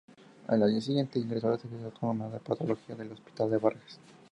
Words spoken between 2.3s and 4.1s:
Patológica del Hospital Vargas.